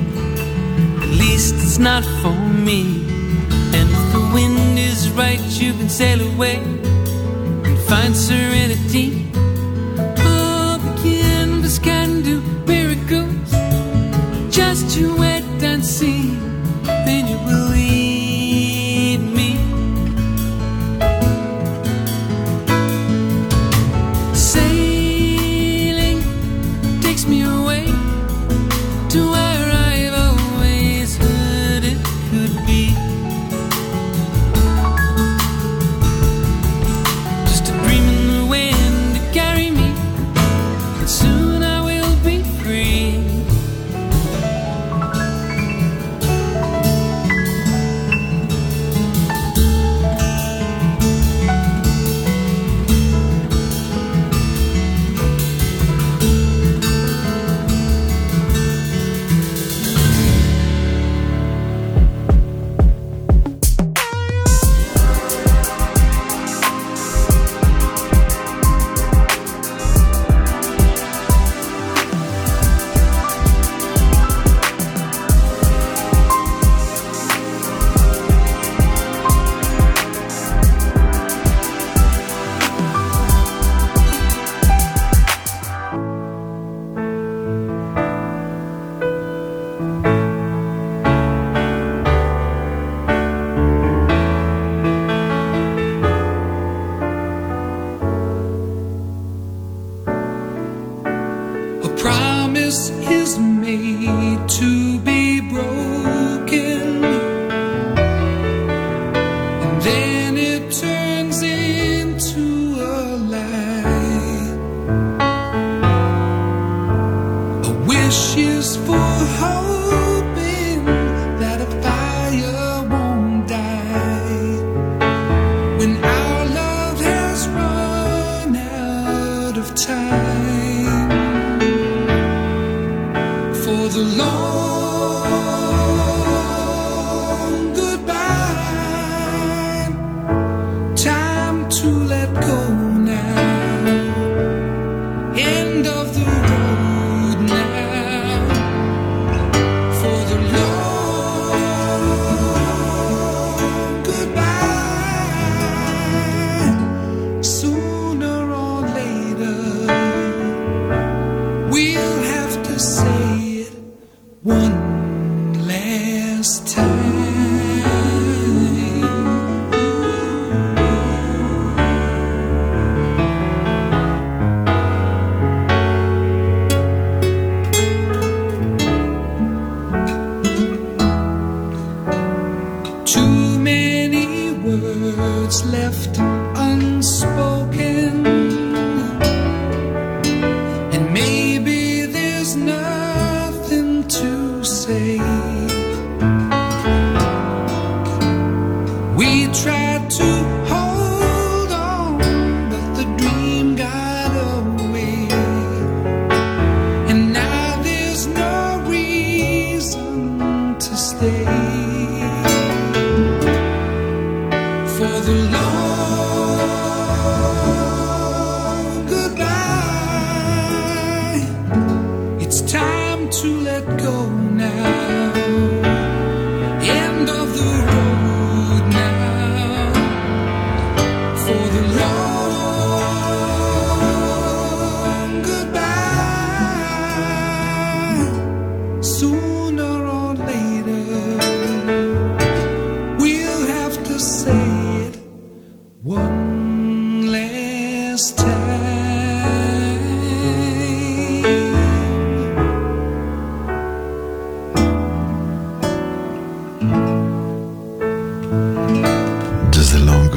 At 1.02 1.08
least 1.08 1.56
it's 1.56 1.78
not 1.78 2.02
for 2.22 2.32
me. 2.32 3.04
And 3.76 3.86
if 3.90 4.12
the 4.14 4.30
wind 4.32 4.78
is 4.78 5.10
right, 5.10 5.38
you 5.60 5.74
can 5.74 5.90
sail 5.90 6.22
away 6.32 6.56
and 6.56 7.78
find 7.80 8.16
serenity. 8.16 9.19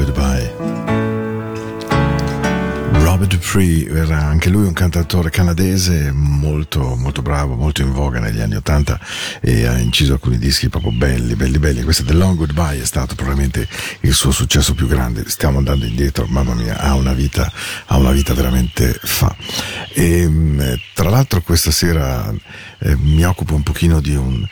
Goodbye. 0.05 0.51
Robert 3.03 3.29
Dupree 3.29 3.87
era 3.89 4.23
anche 4.23 4.49
lui 4.49 4.65
un 4.65 4.73
cantautore 4.73 5.29
canadese 5.29 6.11
molto, 6.11 6.95
molto 6.95 7.21
bravo, 7.21 7.55
molto 7.55 7.81
in 7.81 7.91
voga 7.91 8.19
negli 8.19 8.39
anni 8.39 8.55
Ottanta 8.55 8.99
e 9.39 9.65
ha 9.65 9.77
inciso 9.77 10.13
alcuni 10.13 10.37
dischi 10.37 10.69
proprio 10.69 10.91
belli, 10.91 11.35
belli, 11.35 11.59
belli. 11.59 11.83
Questo 11.83 12.03
The 12.03 12.13
Long 12.13 12.37
Goodbye 12.37 12.81
è 12.81 12.85
stato 12.85 13.15
probabilmente 13.15 13.67
il 14.01 14.13
suo 14.13 14.31
successo 14.31 14.73
più 14.73 14.87
grande. 14.87 15.29
Stiamo 15.29 15.57
andando 15.57 15.85
indietro, 15.85 16.25
mamma 16.27 16.53
mia, 16.53 16.79
ha 16.79 16.95
una 16.95 17.13
vita, 17.13 17.51
ha 17.85 17.97
una 17.97 18.11
vita 18.11 18.33
veramente 18.33 18.97
fa. 19.03 19.35
E, 19.93 20.27
mh, 20.27 20.79
tra 20.93 21.09
l'altro 21.09 21.41
questa 21.41 21.71
sera 21.71 22.33
eh, 22.79 22.95
mi 22.95 23.23
occupo 23.25 23.53
un 23.53 23.63
pochino 23.63 23.99
di 23.99 24.15
un 24.15 24.45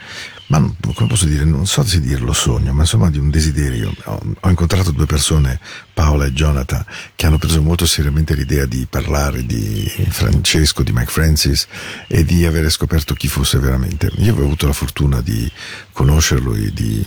ma 0.52 0.60
come 0.94 1.08
posso 1.08 1.26
dire, 1.26 1.46
non 1.46 1.66
so 1.66 1.82
se 1.86 2.02
dirlo 2.02 2.34
sogno, 2.34 2.74
ma 2.74 2.82
insomma 2.82 3.10
di 3.10 3.18
un 3.18 3.30
desiderio. 3.30 3.94
Ho, 4.04 4.20
ho 4.38 4.50
incontrato 4.50 4.92
due 4.92 5.06
persone, 5.06 5.58
Paola 5.94 6.26
e 6.26 6.34
Jonathan, 6.34 6.86
che 7.16 7.26
hanno 7.26 7.38
preso 7.38 7.62
molto 7.62 7.86
seriamente 7.86 8.36
l'idea 8.36 8.66
di 8.66 8.86
parlare 8.90 9.46
di 9.46 9.90
Francesco, 10.10 10.84
di 10.84 10.92
Mike 10.92 11.10
Francis 11.10 11.68
e 12.08 12.26
di 12.26 12.46
avere 12.46 12.70
scoperto 12.70 13.14
chi 13.14 13.30
fosse 13.30 13.60
veramente. 13.60 14.12
Io 14.18 14.32
avevo 14.32 14.48
avuto 14.48 14.68
la 14.68 14.74
fortuna 14.74 15.22
di 15.22 15.50
conoscerlo 15.94 16.54
e 16.54 16.74
di 16.74 17.06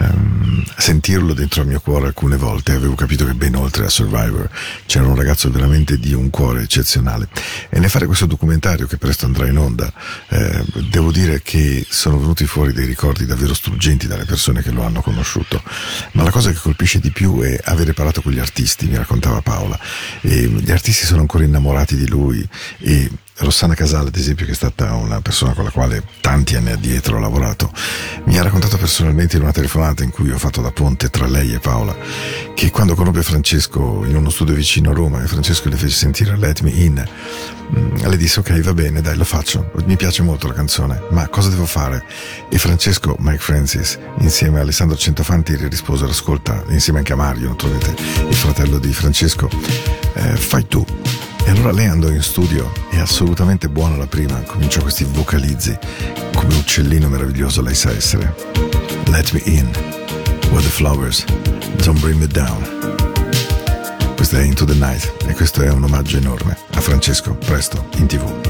ehm, 0.00 0.64
sentirlo 0.76 1.34
dentro 1.34 1.62
il 1.62 1.68
mio 1.68 1.80
cuore 1.80 2.06
alcune 2.06 2.36
volte. 2.36 2.72
Avevo 2.72 2.94
capito 2.94 3.24
che 3.24 3.34
ben 3.34 3.54
oltre 3.54 3.84
a 3.84 3.88
Survivor 3.88 4.48
c'era 4.86 5.06
un 5.06 5.14
ragazzo 5.14 5.50
veramente 5.50 5.98
di 5.98 6.12
un 6.12 6.30
cuore 6.30 6.62
eccezionale. 6.62 7.28
E 7.68 7.78
nel 7.78 7.90
fare 7.90 8.06
questo 8.06 8.26
documentario 8.26 8.86
che 8.86 8.96
presto 8.96 9.26
andrà 9.26 9.46
in 9.46 9.58
onda, 9.58 9.92
eh, 10.28 10.64
devo 10.90 11.12
dire 11.12 11.42
che 11.42 11.86
sono 11.88 12.18
venuti 12.18 12.46
fuori 12.46 12.72
dei 12.72 12.86
ricordi 12.86 13.26
davvero 13.26 13.54
struggenti 13.54 14.06
dalle 14.06 14.24
persone 14.24 14.62
che 14.62 14.70
lo 14.70 14.82
hanno 14.82 15.02
conosciuto. 15.02 15.62
Ma 16.12 16.22
la 16.22 16.30
cosa 16.30 16.50
che 16.50 16.58
colpisce 16.58 16.98
di 16.98 17.10
più 17.10 17.40
è 17.40 17.58
avere 17.64 17.92
parlato 17.92 18.22
con 18.22 18.32
gli 18.32 18.38
artisti, 18.38 18.86
mi 18.86 18.96
raccontava 18.96 19.42
Paola. 19.42 19.78
E 20.22 20.46
gli 20.46 20.70
artisti 20.70 21.04
sono 21.04 21.20
ancora 21.20 21.44
innamorati 21.44 21.96
di 21.96 22.08
lui 22.08 22.46
e 22.78 23.10
Rossana 23.40 23.74
Casale, 23.74 24.08
ad 24.08 24.16
esempio, 24.16 24.44
che 24.44 24.52
è 24.52 24.54
stata 24.54 24.92
una 24.94 25.20
persona 25.20 25.54
con 25.54 25.64
la 25.64 25.70
quale 25.70 26.02
tanti 26.20 26.56
anni 26.56 26.70
addietro 26.70 27.16
ho 27.16 27.20
lavorato, 27.20 27.72
mi 28.24 28.38
ha 28.38 28.42
raccontato 28.42 28.76
personalmente 28.76 29.36
in 29.36 29.42
una 29.42 29.52
telefonata 29.52 30.04
in 30.04 30.10
cui 30.10 30.30
ho 30.30 30.38
fatto 30.38 30.60
da 30.60 30.70
ponte 30.70 31.08
tra 31.08 31.26
lei 31.26 31.54
e 31.54 31.58
Paola, 31.58 31.96
che 32.54 32.70
quando 32.70 32.94
conobbe 32.94 33.22
Francesco 33.22 34.04
in 34.04 34.14
uno 34.14 34.28
studio 34.28 34.54
vicino 34.54 34.90
a 34.90 34.92
Roma 34.92 35.22
e 35.22 35.26
Francesco 35.26 35.68
le 35.70 35.76
fece 35.76 35.96
sentire 35.96 36.36
Let 36.36 36.60
Me 36.60 36.70
In, 36.70 37.08
mm, 37.74 38.06
le 38.06 38.16
disse 38.18 38.40
ok 38.40 38.60
va 38.60 38.74
bene 38.74 39.00
dai 39.00 39.16
lo 39.16 39.24
faccio, 39.24 39.70
mi 39.86 39.96
piace 39.96 40.22
molto 40.22 40.46
la 40.46 40.54
canzone, 40.54 41.02
ma 41.10 41.26
cosa 41.28 41.48
devo 41.48 41.66
fare? 41.66 42.04
E 42.50 42.58
Francesco, 42.58 43.16
Mike 43.20 43.38
Francis, 43.38 43.98
insieme 44.18 44.58
a 44.58 44.62
Alessandro 44.62 44.96
Centofanti 44.96 45.54
gli 45.54 45.66
risposero 45.66 46.10
ascolta, 46.10 46.62
insieme 46.68 46.98
anche 46.98 47.14
a 47.14 47.16
Mario, 47.16 47.48
naturalmente 47.48 47.94
il 48.28 48.34
fratello 48.34 48.78
di 48.78 48.92
Francesco, 48.92 49.48
eh, 50.14 50.36
fai 50.36 50.66
tu. 50.66 50.84
E 51.44 51.50
allora 51.50 51.72
lei 51.72 51.86
andò 51.86 52.08
in 52.08 52.22
studio 52.22 52.72
e 52.90 52.98
assolutamente 52.98 53.68
buona 53.68 53.96
la 53.96 54.06
prima, 54.06 54.40
cominciò 54.42 54.80
questi 54.82 55.04
vocalizzi, 55.04 55.76
come 56.34 56.54
uccellino 56.54 57.08
meraviglioso 57.08 57.62
lei 57.62 57.74
sa 57.74 57.90
essere. 57.90 58.34
Let 59.06 59.32
me 59.32 59.42
in, 59.44 59.66
with 60.50 60.62
the 60.62 60.70
flowers, 60.70 61.24
don't 61.84 61.98
bring 62.00 62.18
me 62.18 62.26
down. 62.26 62.62
Questa 64.14 64.38
è 64.38 64.42
Into 64.42 64.64
the 64.64 64.74
Night 64.74 65.12
e 65.26 65.32
questo 65.32 65.62
è 65.62 65.70
un 65.70 65.82
omaggio 65.82 66.18
enorme 66.18 66.56
a 66.72 66.80
Francesco, 66.80 67.34
presto, 67.34 67.88
in 67.96 68.06
tv. 68.06 68.49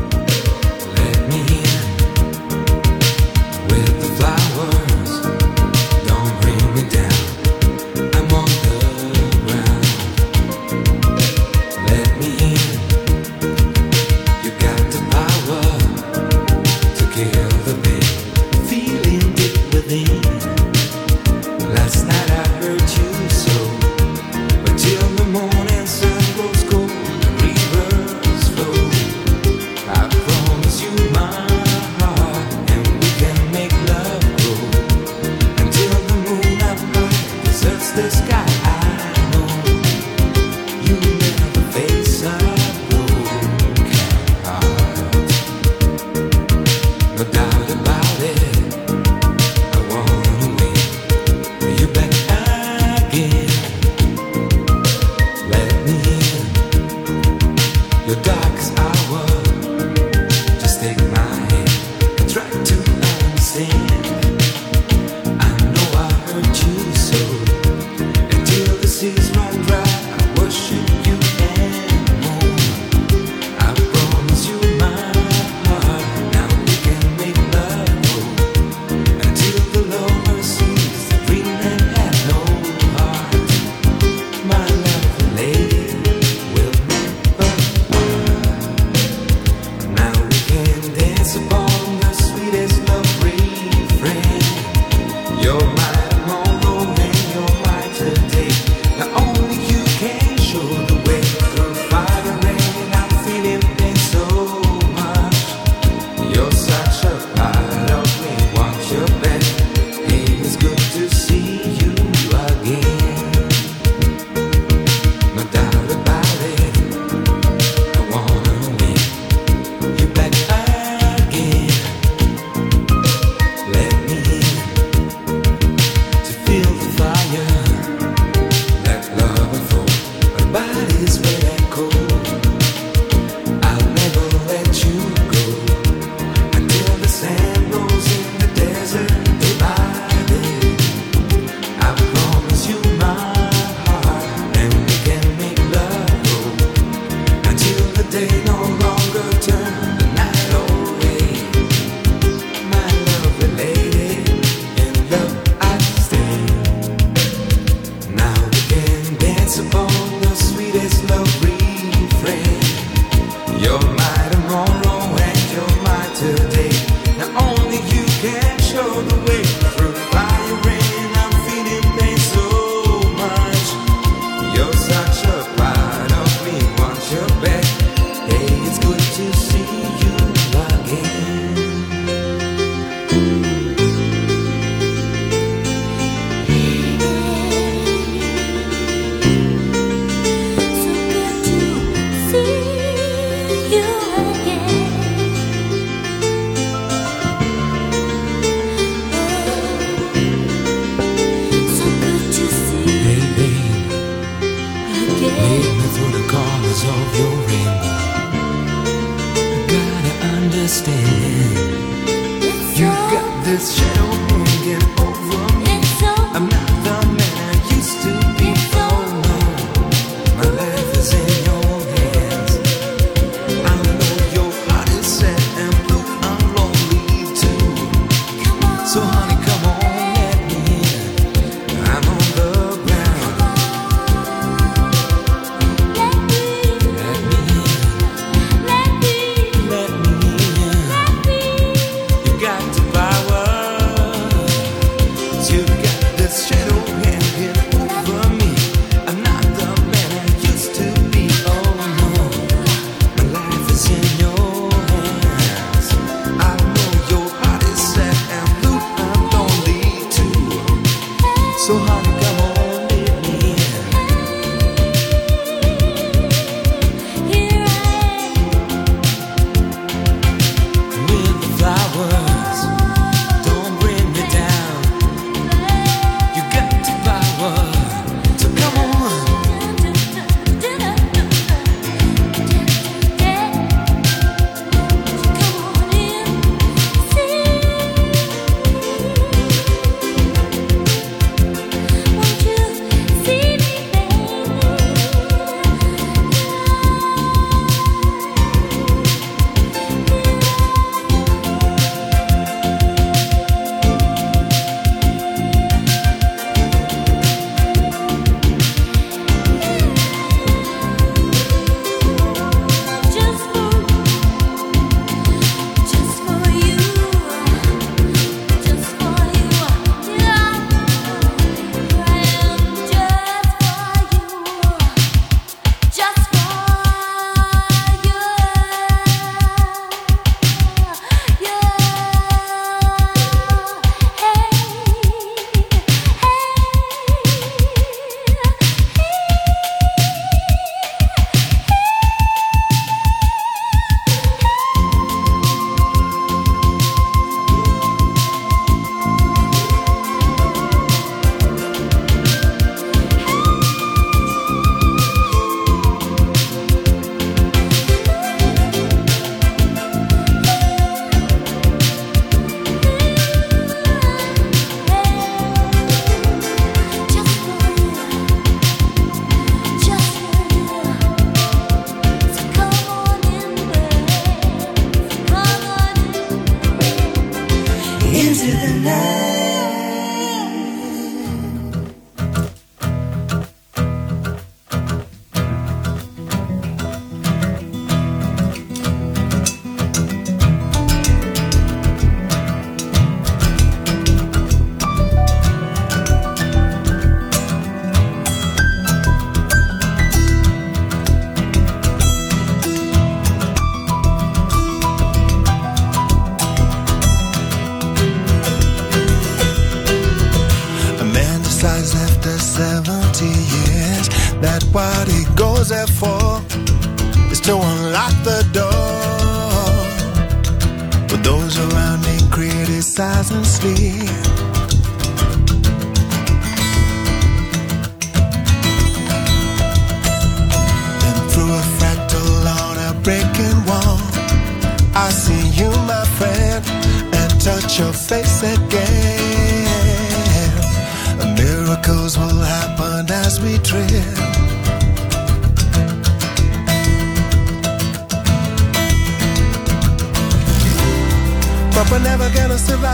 But 451.81 451.89
we're 451.93 452.01
never 452.01 452.29
gonna 452.35 452.59
survive 452.59 452.93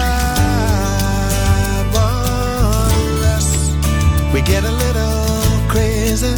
unless 2.95 3.49
we 4.33 4.41
get 4.43 4.63
a 4.63 4.71
little 4.71 5.59
crazy. 5.69 6.37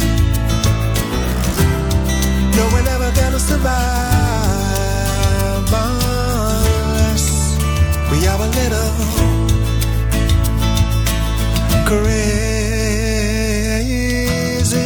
No, 2.55 2.67
we're 2.73 2.81
never 2.81 3.11
gonna 3.11 3.37
survive 3.37 3.69
unless 5.85 7.25
we 8.09 8.25
are 8.25 8.41
a 8.41 8.49
little 8.59 8.93
crazy. 11.85 13.29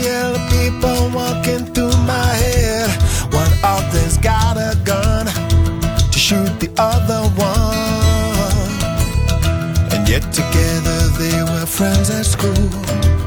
Yeah, 0.04 0.36
people 0.52 1.12
walking 1.16 1.64
through 1.74 1.96
my 2.06 2.36
head. 2.44 2.90
One 3.32 3.54
of 3.64 3.90
them's 3.94 4.18
got 4.18 4.58
a 4.58 4.76
gun 4.84 5.28
to 6.12 6.20
shoot 6.20 6.60
the 6.60 6.70
other 6.78 7.22
one 7.38 7.53
Together 10.32 11.00
they 11.18 11.44
were 11.44 11.66
friends 11.66 12.10
at 12.10 12.26
school. 12.26 13.23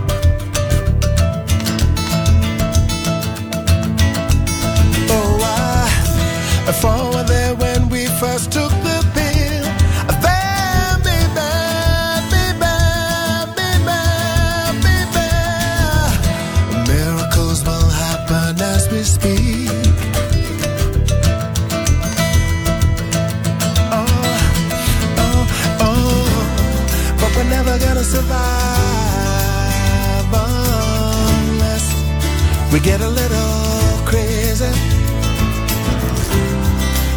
Get 32.86 33.00
a 33.00 33.08
little 33.08 34.06
crazy. 34.06 34.70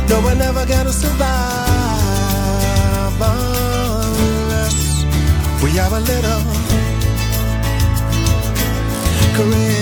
No, 0.09 0.19
we're 0.23 0.33
never 0.33 0.65
gonna 0.65 0.91
survive 0.91 1.21
unless 3.31 4.77
we 5.63 5.77
are 5.77 5.93
a 5.93 5.99
little 5.99 6.43
crazy. 9.35 9.78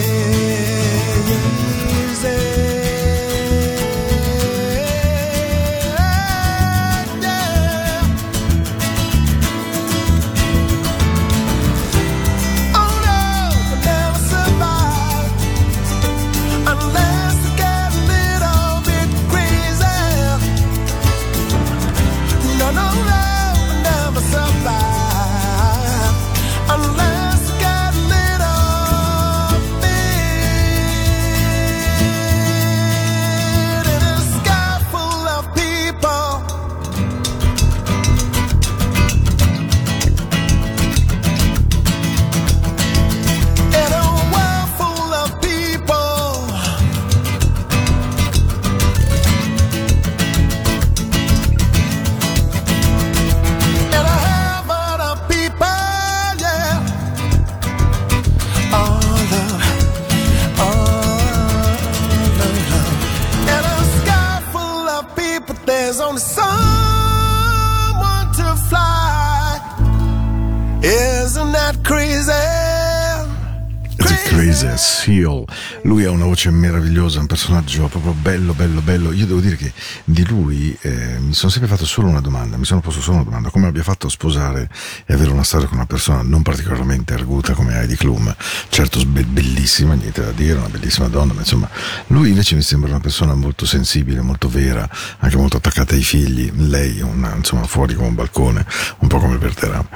Voce 76.38 76.52
meravigliosa, 76.52 77.20
un 77.20 77.26
personaggio 77.26 77.88
proprio 77.88 78.14
bello, 78.14 78.54
bello, 78.54 78.82
bello. 78.82 79.12
Io 79.12 79.26
devo 79.26 79.40
dire 79.40 79.56
che 79.56 79.74
di 80.04 80.24
lui 80.24 80.78
eh, 80.82 81.18
mi 81.20 81.34
sono 81.34 81.52
sempre 81.52 81.68
fatto 81.68 81.86
solo 81.86 82.10
una 82.10 82.22
domanda, 82.22 82.58
mi 82.58 82.66
sono 82.66 82.80
posto 82.80 83.02
solo 83.02 83.16
una 83.16 83.26
domanda, 83.26 83.50
come 83.50 83.66
abbia 83.66 83.82
fatto 83.82 84.06
a 84.06 84.10
sposare 84.12 84.70
e 85.08 85.14
avere 85.16 85.32
una 85.32 85.44
storia 85.44 85.66
con 85.66 85.78
una 85.78 85.88
persona 85.88 86.22
non 86.22 86.44
particolarmente 86.44 87.16
arguta 87.16 87.54
come 87.54 87.80
Heidi 87.80 87.96
Klum, 87.96 88.34
certo 88.70 89.04
be- 89.06 89.24
bellissima, 89.24 89.96
niente 89.96 90.22
da 90.22 90.32
dire, 90.32 90.60
una 90.60 90.70
bellissima 90.70 91.08
donna, 91.08 91.34
ma 91.34 91.40
insomma, 91.40 91.68
lui 92.08 92.30
invece 92.30 92.54
mi 92.54 92.62
sembra 92.62 92.92
una 92.92 93.00
persona 93.00 93.34
molto 93.34 93.66
sensibile, 93.66 94.22
molto 94.22 94.48
vera, 94.48 94.88
anche 95.18 95.38
molto 95.38 95.58
attaccata 95.58 95.96
ai 95.96 96.04
figli, 96.04 96.52
lei 96.54 97.02
una, 97.02 97.34
insomma 97.34 97.66
fuori 97.66 97.96
come 97.96 98.10
un 98.10 98.16
balcone, 98.16 98.64
un 99.00 99.08
po' 99.08 99.18
come 99.18 99.38
Berterame. 99.38 99.88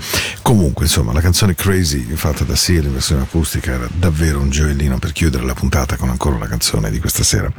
Comunque, 0.42 0.86
insomma, 0.86 1.14
la 1.14 1.22
canzone 1.22 1.54
Crazy 1.54 2.02
fatta 2.16 2.44
da 2.44 2.56
Seal 2.56 2.86
in 2.86 2.94
versione 2.94 3.22
acustica 3.22 3.74
era 3.74 3.88
davvero 3.94 4.40
un 4.40 4.50
gioiellino 4.50 4.98
per 4.98 5.12
chiudere 5.12 5.46
la 5.46 5.54
puntata 5.54 5.98
con 5.98 6.10
ancora 6.10 6.31
una 6.36 6.48
canzone 6.48 6.90
di 6.90 7.00
questa 7.00 7.24
sera. 7.24 7.52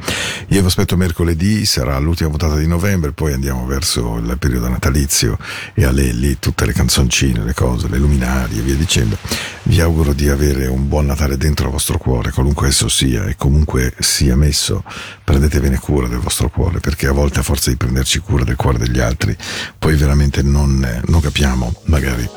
Io 0.47 0.61
vi 0.61 0.67
aspetto 0.67 0.97
mercoledì, 0.97 1.65
sarà 1.65 1.97
l'ultima 1.99 2.29
puntata 2.29 2.55
di 2.55 2.67
novembre, 2.67 3.11
poi 3.11 3.33
andiamo 3.33 3.65
verso 3.65 4.17
il 4.17 4.37
periodo 4.37 4.67
natalizio 4.69 5.37
e 5.73 5.85
a 5.85 5.91
lei 5.91 6.17
lì 6.17 6.39
tutte 6.39 6.65
le 6.65 6.73
canzoncine, 6.73 7.43
le 7.43 7.53
cose, 7.53 7.87
le 7.87 7.97
luminarie 7.97 8.59
e 8.59 8.61
via 8.61 8.75
dicendo. 8.75 9.17
Vi 9.63 9.79
auguro 9.79 10.13
di 10.13 10.29
avere 10.29 10.67
un 10.67 10.87
buon 10.87 11.05
Natale 11.05 11.37
dentro 11.37 11.65
il 11.65 11.71
vostro 11.71 11.97
cuore, 11.97 12.31
qualunque 12.31 12.69
esso 12.69 12.87
sia 12.87 13.25
e 13.25 13.35
comunque 13.35 13.93
sia 13.99 14.35
messo, 14.35 14.83
prendetevene 15.23 15.77
cura 15.77 16.07
del 16.07 16.19
vostro 16.19 16.49
cuore, 16.49 16.79
perché 16.79 17.07
a 17.07 17.11
volte 17.11 17.39
a 17.39 17.43
forza 17.43 17.69
di 17.69 17.75
prenderci 17.75 18.19
cura 18.19 18.43
del 18.43 18.55
cuore 18.55 18.77
degli 18.77 18.99
altri, 18.99 19.35
poi 19.77 19.95
veramente 19.95 20.41
non, 20.41 21.01
non 21.05 21.21
capiamo 21.21 21.73
magari 21.85 22.27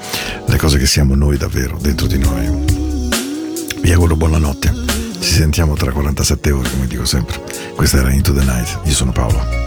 le 0.47 0.57
cose 0.57 0.78
che 0.78 0.87
siamo 0.87 1.14
noi 1.14 1.37
davvero 1.37 1.78
dentro 1.80 2.07
di 2.07 2.18
noi. 2.18 3.05
Vi 3.80 3.93
auguro 3.93 4.16
buonanotte. 4.16 4.95
Ci 5.27 5.33
sentiamo 5.33 5.74
tra 5.74 5.91
47 5.91 6.53
ore, 6.53 6.70
come 6.70 6.87
dico 6.87 7.05
sempre. 7.05 7.43
Questa 7.74 7.99
era 7.99 8.12
Into 8.12 8.33
the 8.33 8.45
Night. 8.45 8.79
Io 8.85 8.93
sono 8.93 9.11
Paolo. 9.11 9.66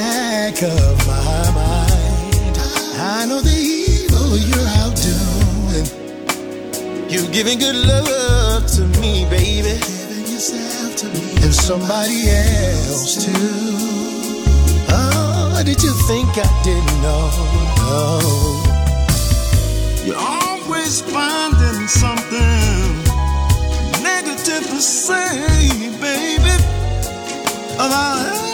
Back 0.00 0.62
of 0.62 0.96
my 1.06 1.42
mind. 1.60 2.56
I 2.96 3.26
know 3.28 3.40
the 3.40 3.58
evil 3.84 4.30
you're 4.48 4.70
out 4.80 4.94
doing. 5.08 5.86
You're 7.12 7.30
giving 7.36 7.58
good 7.58 7.76
love 7.92 8.66
to 8.76 8.82
me, 9.00 9.12
baby. 9.28 9.76
Giving 9.76 10.26
yourself 10.34 10.96
to 11.00 11.06
me. 11.14 11.24
And 11.44 11.54
somebody 11.54 12.18
else 12.28 13.24
too. 13.24 13.76
Oh, 14.88 15.62
did 15.68 15.82
you 15.82 15.92
think 16.08 16.28
I 16.46 16.48
didn't 16.68 16.96
know? 17.04 17.24
No. 17.80 18.02
You're 20.06 20.24
always 20.40 21.02
finding 21.14 21.86
something 21.88 22.72
negative 24.08 24.64
to 24.72 24.80
say, 24.80 25.34
baby. 26.00 26.56
About 27.74 28.49